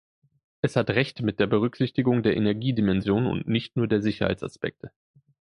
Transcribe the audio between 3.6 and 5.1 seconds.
nur der Sicherheitsaspekte.